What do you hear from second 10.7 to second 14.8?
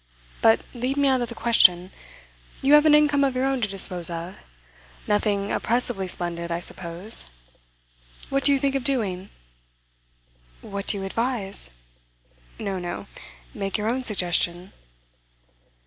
do you advise?' 'No, no. Make your own suggestion.